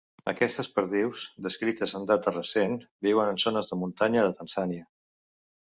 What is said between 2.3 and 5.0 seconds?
recent, viuen en zones de muntanya de Tanzània.